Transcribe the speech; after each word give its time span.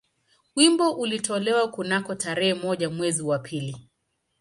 Wimbo 0.55 0.91
ulitolewa 0.93 1.67
kunako 1.71 2.15
tarehe 2.15 2.53
moja 2.53 2.89
mwezi 2.89 3.23
wa 3.23 3.39
pili 3.39 3.89